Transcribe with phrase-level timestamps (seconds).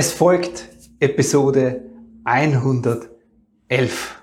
[0.00, 0.66] Es folgt
[0.98, 1.82] Episode
[2.24, 4.16] 111.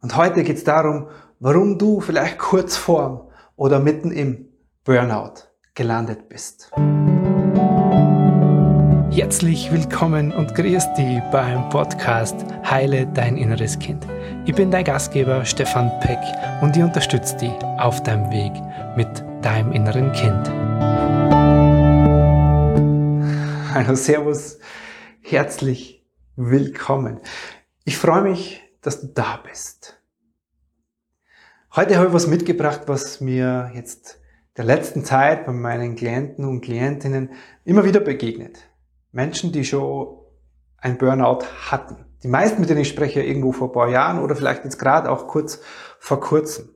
[0.00, 1.08] Und heute geht es darum,
[1.40, 3.22] warum du vielleicht kurz vorm
[3.56, 4.46] oder mitten im
[4.84, 6.70] Burnout gelandet bist.
[9.10, 14.06] Herzlich willkommen und grüß dich beim Podcast Heile dein inneres Kind.
[14.46, 16.20] Ich bin dein Gastgeber Stefan Peck
[16.62, 18.52] und ich unterstütze dich auf deinem Weg
[18.96, 19.08] mit
[19.42, 21.39] deinem inneren Kind.
[23.82, 24.58] Hallo, Servus,
[25.22, 26.06] herzlich
[26.36, 27.18] willkommen.
[27.86, 30.02] Ich freue mich, dass du da bist.
[31.74, 34.20] Heute habe ich was mitgebracht, was mir jetzt
[34.58, 37.30] der letzten Zeit bei meinen Klienten und Klientinnen
[37.64, 38.68] immer wieder begegnet.
[39.12, 40.18] Menschen, die schon
[40.76, 42.04] ein Burnout hatten.
[42.22, 45.10] Die meisten, mit denen ich spreche, irgendwo vor ein paar Jahren oder vielleicht jetzt gerade
[45.10, 45.58] auch kurz
[45.98, 46.68] vor kurzem.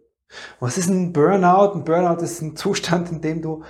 [0.59, 1.74] Was ist ein Burnout?
[1.74, 3.62] Ein Burnout ist ein Zustand, in dem du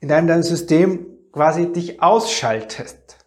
[0.00, 3.26] in deinem, deinem System quasi dich ausschaltest,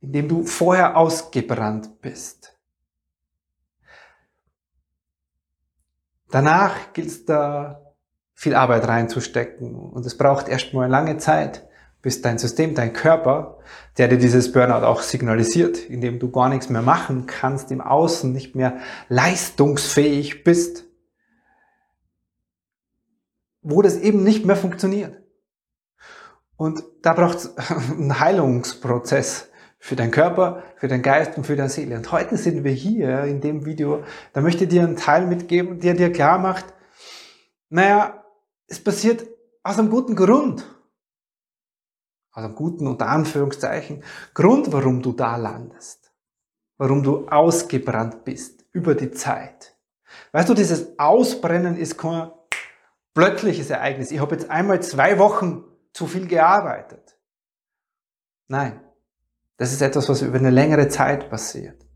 [0.00, 2.56] indem du vorher ausgebrannt bist.
[6.30, 7.94] Danach gilt es da
[8.34, 11.68] viel Arbeit reinzustecken und es braucht erstmal lange Zeit,
[12.02, 13.58] bis dein System, dein Körper,
[13.98, 18.32] der dir dieses Burnout auch signalisiert, indem du gar nichts mehr machen kannst im Außen,
[18.32, 20.84] nicht mehr leistungsfähig bist,
[23.62, 25.20] wo das eben nicht mehr funktioniert.
[26.60, 27.56] Und da braucht es
[27.90, 31.96] einen Heilungsprozess für deinen Körper, für deinen Geist und für deine Seele.
[31.96, 35.80] Und heute sind wir hier in dem Video, da möchte ich dir einen Teil mitgeben,
[35.80, 36.66] der dir klar macht,
[37.70, 38.26] naja,
[38.66, 39.26] es passiert
[39.62, 40.66] aus einem guten Grund.
[42.32, 46.12] Aus einem guten, unter Anführungszeichen, Grund, warum du da landest.
[46.76, 49.78] Warum du ausgebrannt bist über die Zeit.
[50.32, 52.30] Weißt du, dieses Ausbrennen ist kein
[53.14, 54.10] plötzliches Ereignis.
[54.10, 57.16] Ich habe jetzt einmal zwei Wochen zu viel gearbeitet.
[58.48, 58.80] Nein,
[59.56, 61.86] das ist etwas, was über eine längere Zeit passiert.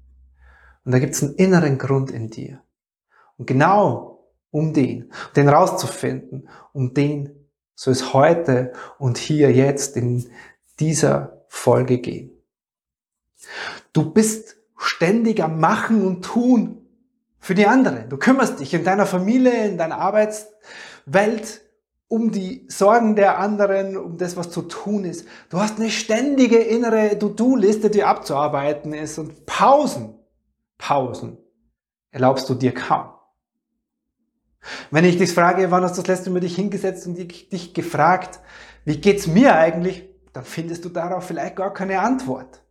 [0.84, 2.62] Und da gibt es einen inneren Grund in dir.
[3.36, 10.30] Und genau um den, den rauszufinden, um den soll es heute und hier jetzt in
[10.78, 12.30] dieser Folge gehen.
[13.92, 16.86] Du bist ständig am Machen und Tun
[17.38, 18.08] für die anderen.
[18.08, 21.62] Du kümmerst dich in deiner Familie, in deiner Arbeitswelt
[22.08, 25.26] um die Sorgen der anderen, um das, was zu tun ist.
[25.50, 30.14] Du hast eine ständige innere To-Do-Liste, die abzuarbeiten ist und Pausen,
[30.78, 31.38] Pausen
[32.10, 33.08] erlaubst du dir kaum.
[34.90, 38.40] Wenn ich dich frage, wann hast du das letzte Mal dich hingesetzt und dich gefragt,
[38.84, 42.62] wie geht's mir eigentlich, dann findest du darauf vielleicht gar keine Antwort.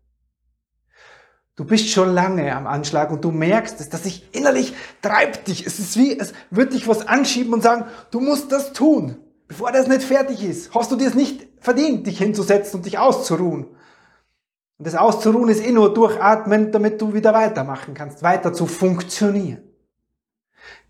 [1.55, 4.73] Du bist schon lange am Anschlag und du merkst es, dass sich innerlich
[5.03, 5.67] treibt dich.
[5.67, 9.17] Es ist wie, es wird dich was anschieben und sagen, du musst das tun.
[9.53, 12.97] Bevor das nicht fertig ist, hast du dir es nicht verdient, dich hinzusetzen und dich
[12.97, 13.65] auszuruhen.
[13.65, 19.61] Und das Auszuruhen ist eh nur durchatmen, damit du wieder weitermachen kannst, weiter zu funktionieren.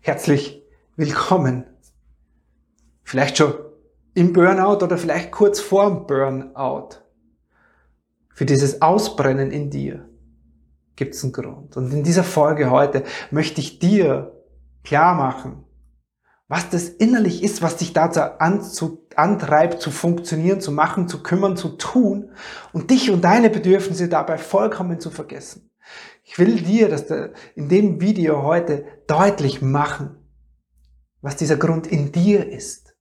[0.00, 0.64] Herzlich
[0.96, 1.66] willkommen.
[3.02, 3.52] Vielleicht schon
[4.14, 7.02] im Burnout oder vielleicht kurz vorm Burnout.
[8.30, 10.08] Für dieses Ausbrennen in dir
[10.96, 11.76] gibt es einen Grund.
[11.76, 14.32] Und in dieser Folge heute möchte ich dir
[14.84, 15.66] klar machen,
[16.54, 18.20] was das innerlich ist, was dich dazu
[19.16, 22.30] antreibt, zu funktionieren, zu machen, zu kümmern, zu tun
[22.72, 25.68] und dich und deine Bedürfnisse dabei vollkommen zu vergessen.
[26.22, 27.06] Ich will dir das
[27.56, 30.14] in dem Video heute deutlich machen,
[31.22, 32.94] was dieser Grund in dir ist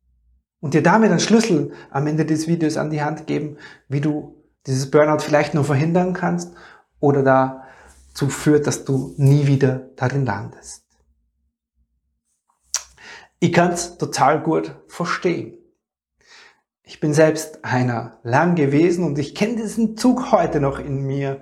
[0.59, 4.43] und dir damit einen Schlüssel am Ende des Videos an die Hand geben, wie du
[4.65, 6.55] dieses Burnout vielleicht nur verhindern kannst
[6.99, 10.82] oder dazu führt, dass du nie wieder darin landest.
[13.43, 15.57] Ich kann es total gut verstehen.
[16.81, 21.41] Ich bin selbst einer lang gewesen und ich kenne diesen Zug heute noch in mir,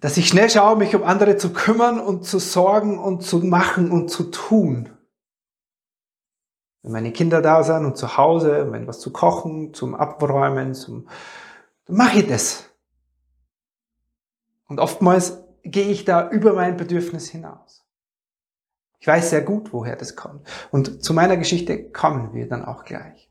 [0.00, 3.90] dass ich schnell schaue, mich um andere zu kümmern und zu sorgen und zu machen
[3.90, 4.90] und zu tun.
[6.82, 11.08] Wenn meine Kinder da sind und zu Hause, wenn was zu kochen, zum Abräumen, zum,
[11.86, 12.68] dann mache ich das.
[14.68, 17.85] Und oftmals gehe ich da über mein Bedürfnis hinaus.
[18.98, 20.46] Ich weiß sehr gut, woher das kommt.
[20.70, 23.30] Und zu meiner Geschichte kommen wir dann auch gleich.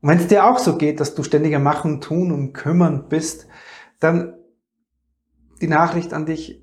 [0.00, 3.08] Und wenn es dir auch so geht, dass du ständig am Machen, Tun und Kümmern
[3.08, 3.46] bist,
[3.98, 4.34] dann
[5.60, 6.62] die Nachricht an dich,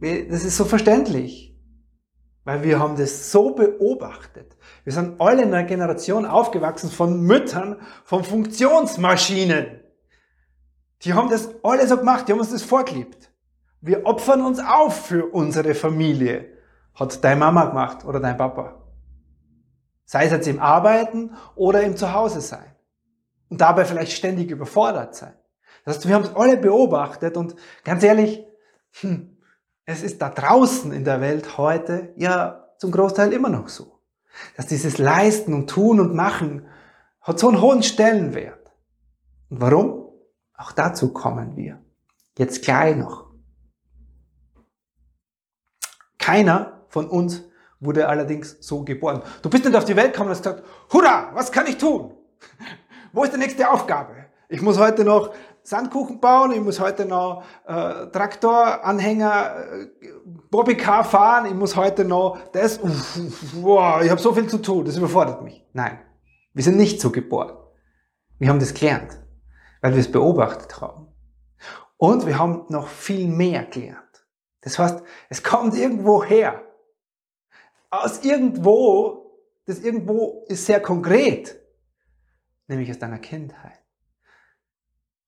[0.00, 1.56] das ist so verständlich.
[2.44, 4.56] Weil wir haben das so beobachtet.
[4.84, 9.80] Wir sind alle in einer Generation aufgewachsen von Müttern, von Funktionsmaschinen.
[11.02, 13.30] Die haben das alle so gemacht, die haben uns das vorgelebt.
[13.80, 16.57] Wir opfern uns auf für unsere Familie
[16.98, 18.74] hat deine Mama gemacht oder dein Papa.
[20.04, 22.74] Sei es jetzt im Arbeiten oder im Zuhause sein.
[23.48, 25.34] Und dabei vielleicht ständig überfordert sein.
[25.84, 27.54] Das heißt, wir haben es alle beobachtet und
[27.84, 28.44] ganz ehrlich,
[29.00, 29.38] hm,
[29.84, 34.00] es ist da draußen in der Welt heute ja zum Großteil immer noch so.
[34.56, 36.66] Dass dieses Leisten und Tun und Machen
[37.20, 38.70] hat so einen hohen Stellenwert.
[39.48, 40.08] Und warum?
[40.54, 41.82] Auch dazu kommen wir.
[42.36, 43.28] Jetzt gleich noch.
[46.18, 47.44] Keiner von uns
[47.78, 49.22] wurde allerdings so geboren.
[49.40, 52.12] Du bist nicht auf die Welt gekommen und hast gesagt, Hurra, was kann ich tun?
[53.12, 54.16] Wo ist die nächste Aufgabe?
[54.48, 59.54] Ich muss heute noch Sandkuchen bauen, ich muss heute noch äh, Traktoranhänger,
[60.00, 60.08] äh,
[60.50, 63.20] Bobbycar fahren, ich muss heute noch das, uff,
[63.60, 65.64] wow, ich habe so viel zu tun, das überfordert mich.
[65.72, 66.00] Nein,
[66.54, 67.56] wir sind nicht so geboren.
[68.40, 69.18] Wir haben das gelernt,
[69.82, 71.06] weil wir es beobachtet haben.
[71.96, 74.26] Und wir haben noch viel mehr gelernt.
[74.62, 76.62] Das heißt, es kommt irgendwo her.
[77.90, 81.58] Aus irgendwo, das irgendwo ist sehr konkret,
[82.66, 83.78] nämlich aus deiner Kindheit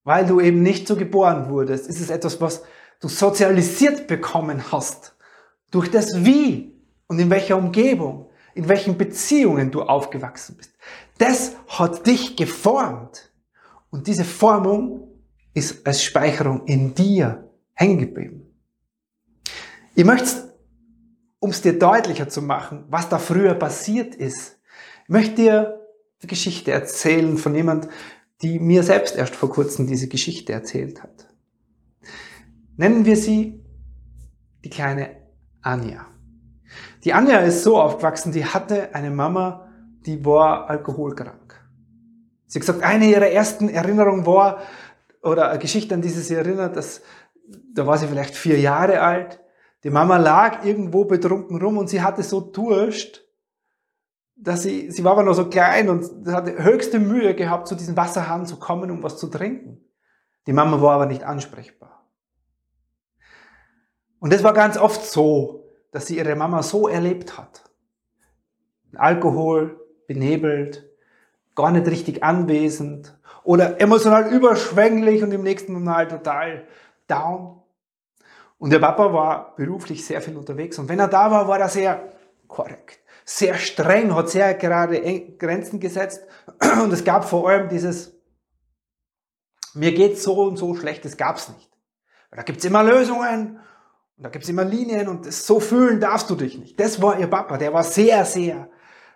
[0.03, 2.63] weil du eben nicht so geboren wurdest, ist es etwas, was
[2.99, 5.15] du sozialisiert bekommen hast.
[5.69, 6.75] Durch das Wie
[7.07, 10.73] und in welcher Umgebung, in welchen Beziehungen du aufgewachsen bist.
[11.17, 13.31] Das hat dich geformt.
[13.89, 15.07] Und diese Formung
[15.53, 18.47] ist als Speicherung in dir hängen geblieben.
[19.95, 20.40] Ich möchte,
[21.41, 24.59] um es dir deutlicher zu machen, was da früher passiert ist,
[25.07, 25.87] möchte dir
[26.21, 27.89] die Geschichte erzählen von jemand,
[28.43, 31.27] die mir selbst erst vor kurzem diese Geschichte erzählt hat.
[32.77, 33.65] Nennen wir sie
[34.63, 35.17] die kleine
[35.63, 36.05] Anja.
[37.03, 39.67] Die Anja ist so aufgewachsen, die hatte eine Mama,
[40.05, 41.59] die war alkoholkrank.
[42.45, 44.61] Sie hat gesagt, eine ihrer ersten Erinnerungen war,
[45.23, 47.01] oder eine Geschichte, an die sie sich erinnert, dass,
[47.73, 49.39] da war sie vielleicht vier Jahre alt,
[49.83, 53.25] die Mama lag irgendwo betrunken rum und sie hatte so Durst,
[54.35, 57.97] dass sie, sie war aber noch so klein und hatte höchste Mühe gehabt, zu diesem
[57.97, 59.83] Wasserhahn zu kommen, um was zu trinken.
[60.47, 62.07] Die Mama war aber nicht ansprechbar.
[64.19, 67.63] Und es war ganz oft so, dass sie ihre Mama so erlebt hat.
[68.95, 70.89] Alkohol, benebelt,
[71.55, 76.67] gar nicht richtig anwesend oder emotional überschwänglich und im nächsten Mal total
[77.07, 77.60] down.
[78.61, 81.69] Und der Papa war beruflich sehr viel unterwegs und wenn er da war, war er
[81.69, 82.13] sehr
[82.47, 84.99] korrekt sehr streng, hat sehr gerade
[85.37, 86.25] Grenzen gesetzt.
[86.83, 88.13] Und es gab vor allem dieses,
[89.73, 91.69] mir geht so und so schlecht, das gab's nicht.
[92.29, 93.59] Weil da gibt's immer Lösungen
[94.17, 96.79] und da gibt's immer Linien und das, so fühlen darfst du dich nicht.
[96.79, 98.69] Das war ihr Papa, der war sehr, sehr,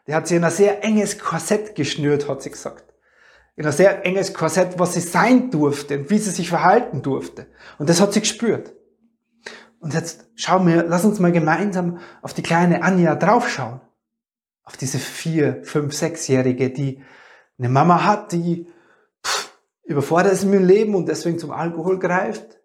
[0.07, 2.93] der hat sie in ein sehr enges Korsett geschnürt, hat sie gesagt.
[3.57, 7.47] In ein sehr enges Korsett, was sie sein durfte und wie sie sich verhalten durfte.
[7.79, 8.73] Und das hat sie gespürt.
[9.79, 13.81] Und jetzt schauen wir, lass uns mal gemeinsam auf die kleine Anja draufschauen
[14.65, 17.03] auf diese vier, fünf, sechsjährige, die
[17.57, 18.67] eine Mama hat, die
[19.25, 22.59] pff, überfordert ist mit dem Leben und deswegen zum Alkohol greift.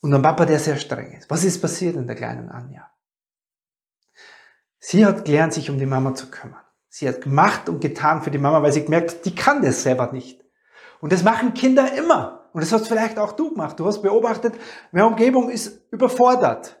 [0.00, 1.30] Und ein Papa, der sehr streng ist.
[1.30, 2.90] Was ist passiert in der kleinen Anja?
[4.80, 6.64] Sie hat gelernt, sich um die Mama zu kümmern.
[6.88, 9.84] Sie hat gemacht und getan für die Mama, weil sie gemerkt hat, die kann das
[9.84, 10.44] selber nicht.
[11.00, 12.41] Und das machen Kinder immer.
[12.52, 13.78] Und das hast vielleicht auch du gemacht.
[13.80, 14.54] Du hast beobachtet,
[14.90, 16.78] meine Umgebung ist überfordert.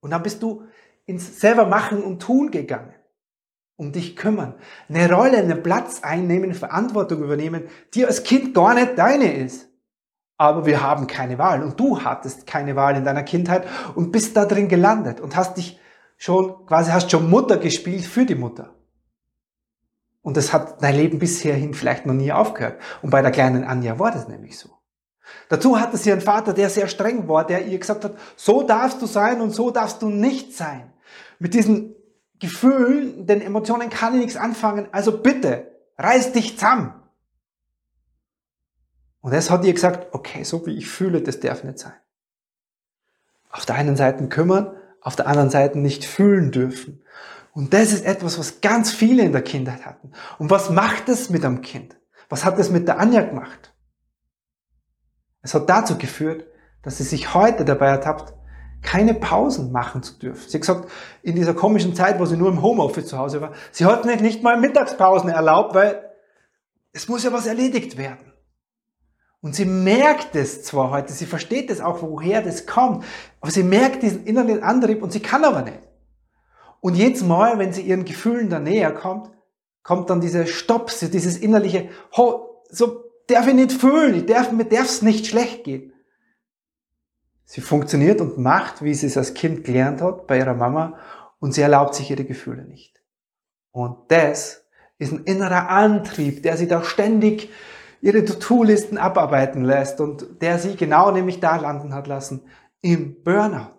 [0.00, 0.64] Und dann bist du
[1.04, 2.94] ins selber machen und tun gegangen
[3.76, 4.54] um dich kümmern,
[4.88, 7.64] eine Rolle, einen Platz einnehmen, Verantwortung übernehmen,
[7.94, 9.68] die als Kind gar nicht deine ist.
[10.38, 14.36] Aber wir haben keine Wahl und du hattest keine Wahl in deiner Kindheit und bist
[14.36, 15.78] da drin gelandet und hast dich
[16.16, 18.74] schon, quasi hast schon Mutter gespielt für die Mutter.
[20.22, 22.80] Und das hat dein Leben bisher hin vielleicht noch nie aufgehört.
[23.00, 24.75] Und bei der kleinen Anja war das nämlich so.
[25.48, 29.00] Dazu hatte sie einen Vater, der sehr streng war, der ihr gesagt hat, so darfst
[29.00, 30.92] du sein und so darfst du nicht sein.
[31.38, 31.94] Mit diesen
[32.38, 36.94] Gefühlen, den Emotionen kann ich nichts anfangen, also bitte, reiß dich zusammen.
[39.20, 41.94] Und das hat ihr gesagt, okay, so wie ich fühle, das darf nicht sein.
[43.50, 47.02] Auf der einen Seite kümmern, auf der anderen Seite nicht fühlen dürfen.
[47.52, 50.12] Und das ist etwas, was ganz viele in der Kindheit hatten.
[50.38, 51.96] Und was macht es mit einem Kind?
[52.28, 53.72] Was hat es mit der Anja gemacht?
[55.46, 56.44] Es hat dazu geführt,
[56.82, 58.34] dass sie sich heute dabei ertappt,
[58.82, 60.48] keine Pausen machen zu dürfen.
[60.48, 60.90] Sie hat gesagt,
[61.22, 64.22] in dieser komischen Zeit, wo sie nur im Homeoffice zu Hause war, sie hat nicht,
[64.22, 66.04] nicht mal Mittagspausen erlaubt, weil
[66.92, 68.32] es muss ja was erledigt werden.
[69.40, 73.04] Und sie merkt es zwar heute, sie versteht es auch, woher das kommt,
[73.40, 75.78] aber sie merkt diesen inneren Antrieb und sie kann aber nicht.
[76.80, 79.30] Und jedes Mal, wenn sie ihren Gefühlen da näher kommt,
[79.84, 81.88] kommt dann dieser Stopp, dieses innerliche,
[82.68, 85.92] so darf ich nicht fühlen, ich darf, mir darf es nicht schlecht gehen.
[87.44, 90.98] Sie funktioniert und macht, wie sie es als Kind gelernt hat bei ihrer Mama
[91.38, 93.00] und sie erlaubt sich ihre Gefühle nicht.
[93.70, 94.64] Und das
[94.98, 97.50] ist ein innerer Antrieb, der sie da ständig
[98.00, 102.42] ihre To-Do-Listen abarbeiten lässt und der sie genau nämlich da landen hat lassen,
[102.80, 103.76] im Burnout.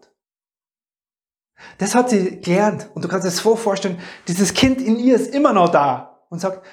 [1.78, 5.34] Das hat sie gelernt und du kannst das so vorstellen, dieses Kind in ihr ist
[5.34, 6.66] immer noch da und sagt,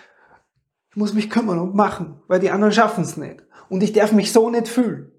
[0.94, 3.42] ich muss mich kümmern und machen, weil die anderen schaffen es nicht.
[3.68, 5.10] Und ich darf mich so nicht fühlen.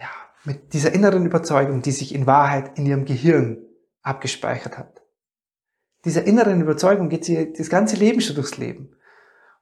[0.00, 0.08] Ja,
[0.44, 3.58] mit dieser inneren Überzeugung, die sich in Wahrheit in ihrem Gehirn
[4.00, 5.02] abgespeichert hat.
[6.06, 8.96] Dieser inneren Überzeugung geht sie das ganze Leben schon durchs Leben.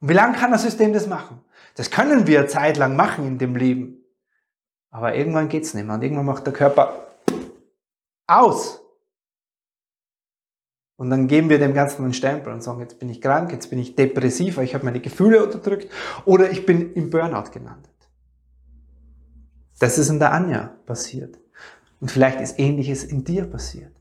[0.01, 1.41] Und wie lange kann das System das machen?
[1.75, 4.05] Das können wir zeitlang machen in dem Leben.
[4.91, 7.09] Aber irgendwann geht's nicht mehr und irgendwann macht der Körper
[8.29, 8.81] aus.
[10.97, 13.71] Und dann geben wir dem Ganzen einen Stempel und sagen, jetzt bin ich krank, jetzt
[13.71, 15.91] bin ich depressiv, weil ich habe meine Gefühle unterdrückt
[16.25, 17.91] oder ich bin im Burnout gelandet.
[19.79, 21.39] Das ist in der Anja passiert.
[22.01, 23.97] Und vielleicht ist ähnliches in dir passiert.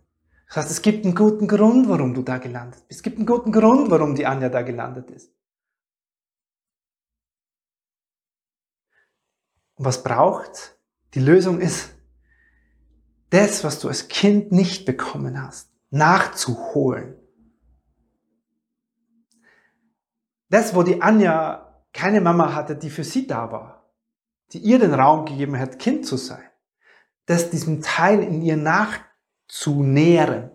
[0.47, 2.99] Das heißt, es gibt einen guten Grund, warum du da gelandet bist.
[2.99, 5.33] Es gibt einen guten Grund, warum die Anja da gelandet ist.
[9.75, 10.77] Und was braucht?
[11.13, 11.95] Die Lösung ist,
[13.29, 17.15] das, was du als Kind nicht bekommen hast, nachzuholen.
[20.49, 23.91] Das, wo die Anja keine Mama hatte, die für sie da war,
[24.51, 26.43] die ihr den Raum gegeben hat, Kind zu sein,
[27.25, 30.51] das diesem Teil in ihr nachzunähren.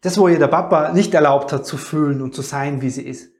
[0.00, 3.06] Das, wo ihr der Papa nicht erlaubt hat zu fühlen und zu sein, wie sie
[3.06, 3.32] ist,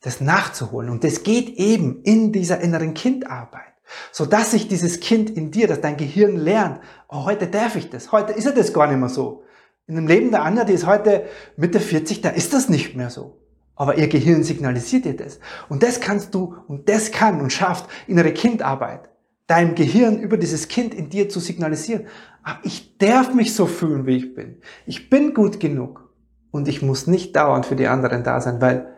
[0.00, 0.90] das nachzuholen.
[0.90, 3.72] Und das geht eben in dieser inneren Kindarbeit
[4.10, 7.90] so dass sich dieses Kind in dir, dass dein Gehirn lernt, oh, heute darf ich
[7.90, 9.44] das, heute ist er das gar nicht mehr so.
[9.86, 13.10] In dem Leben der Anja, die ist heute Mitte 40, da ist das nicht mehr
[13.10, 13.38] so.
[13.74, 15.40] Aber ihr Gehirn signalisiert dir das.
[15.68, 19.10] Und das kannst du, und das kann und schafft innere Kindarbeit,
[19.46, 22.06] deinem Gehirn über dieses Kind in dir zu signalisieren.
[22.42, 24.60] Aber ich darf mich so fühlen, wie ich bin.
[24.86, 26.10] Ich bin gut genug.
[26.50, 28.92] Und ich muss nicht dauernd für die anderen da sein, weil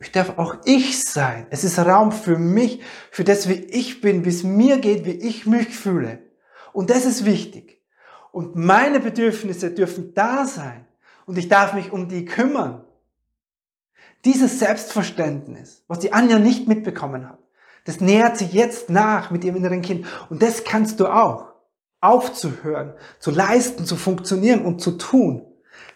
[0.00, 1.46] ich darf auch ich sein.
[1.50, 5.12] Es ist Raum für mich, für das, wie ich bin, wie es mir geht, wie
[5.12, 6.18] ich mich fühle.
[6.72, 7.81] Und das ist wichtig.
[8.32, 10.86] Und meine Bedürfnisse dürfen da sein.
[11.26, 12.84] Und ich darf mich um die kümmern.
[14.24, 17.38] Dieses Selbstverständnis, was die Anja nicht mitbekommen hat,
[17.84, 20.06] das nähert sie jetzt nach mit ihrem inneren Kind.
[20.30, 21.52] Und das kannst du auch.
[22.00, 25.46] Aufzuhören, zu leisten, zu funktionieren und zu tun.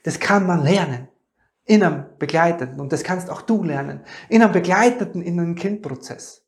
[0.05, 1.09] Das kann man lernen
[1.64, 6.45] in einem begleiteten, und das kannst auch du lernen, in einem begleiteten inneren Kindprozess.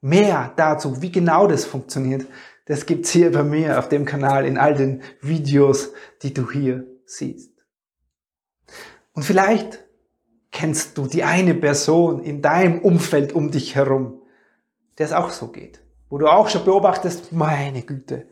[0.00, 2.26] Mehr dazu, wie genau das funktioniert,
[2.66, 5.92] das gibt's hier bei mir auf dem Kanal in all den Videos,
[6.22, 7.52] die du hier siehst.
[9.12, 9.84] Und vielleicht
[10.50, 14.22] kennst du die eine Person in deinem Umfeld um dich herum,
[14.98, 15.80] der es auch so geht,
[16.10, 18.26] wo du auch schon beobachtest, meine Güte,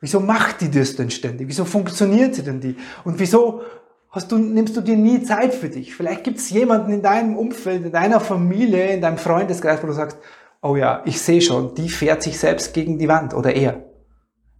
[0.00, 1.48] wieso macht die das denn ständig?
[1.48, 2.76] Wieso funktioniert sie denn die?
[3.04, 3.62] Und wieso
[4.10, 5.94] hast du, nimmst du dir nie Zeit für dich.
[5.94, 9.92] Vielleicht gibt es jemanden in deinem Umfeld, in deiner Familie, in deinem Freundeskreis, wo du
[9.92, 10.18] sagst,
[10.62, 13.84] oh ja, ich sehe schon, die fährt sich selbst gegen die Wand oder er.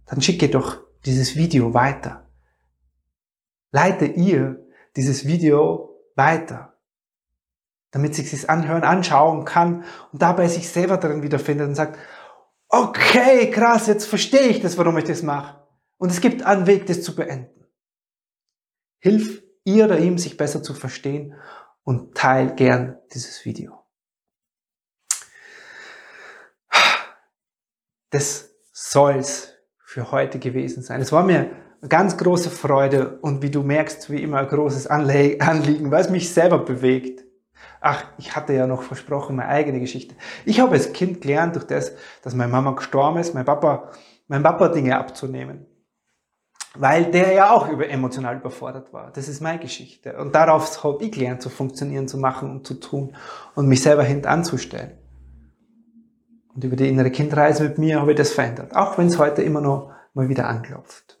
[0.05, 2.29] Dann schicke doch dieses Video weiter.
[3.71, 6.73] Leite ihr dieses Video weiter,
[7.91, 11.99] damit sich das anhören, anschauen kann und dabei sich selber darin wiederfindet und sagt,
[12.69, 15.65] okay, krass, jetzt verstehe ich das, warum ich das mache.
[15.97, 17.65] Und es gibt einen Weg, das zu beenden.
[18.99, 21.35] Hilf ihr oder ihm sich besser zu verstehen
[21.83, 23.76] und teil gern dieses Video.
[28.09, 31.01] Das soll's für heute gewesen sein.
[31.01, 31.49] Es war mir
[31.81, 36.09] eine ganz große Freude und wie du merkst, wie immer ein großes Anliegen, weil es
[36.09, 37.23] mich selber bewegt.
[37.79, 40.15] Ach, ich hatte ja noch versprochen, meine eigene Geschichte.
[40.45, 43.91] Ich habe als Kind gelernt durch das, dass meine Mama gestorben ist, mein Papa,
[44.27, 45.67] mein Papa Dinge abzunehmen
[46.79, 49.11] weil der ja auch über, emotional überfordert war.
[49.11, 50.17] Das ist meine Geschichte.
[50.17, 53.15] Und darauf habe ich gelernt zu funktionieren, zu machen und zu tun
[53.55, 54.91] und mich selber hintanzustellen.
[56.57, 59.43] Und über die innere Kindreise mit mir habe ich das verändert, auch wenn es heute
[59.43, 61.19] immer noch mal wieder anklopft.